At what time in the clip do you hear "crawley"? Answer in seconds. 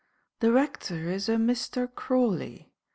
1.93-2.71